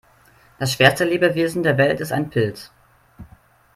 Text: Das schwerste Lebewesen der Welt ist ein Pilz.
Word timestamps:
Das 0.57 0.73
schwerste 0.73 1.05
Lebewesen 1.05 1.61
der 1.61 1.77
Welt 1.77 1.99
ist 1.99 2.11
ein 2.11 2.31
Pilz. 2.31 2.71